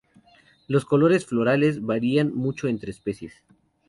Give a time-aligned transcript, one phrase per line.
[0.67, 3.35] Los colores florales varían mucho entre especies.